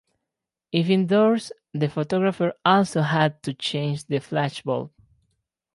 [0.71, 4.89] If indoors, the photographer also had to change the flashbulb.